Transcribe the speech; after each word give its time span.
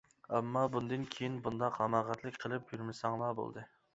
ئەمما 0.35 0.63
بۇندىن 0.75 1.03
كېيىن 1.15 1.35
بۇنداق 1.47 1.77
ھاماقەتلىك 1.83 2.41
قىلىپ 2.45 2.73
يۈرمىسەڭلا 2.77 3.29
بولدى! 3.41 3.67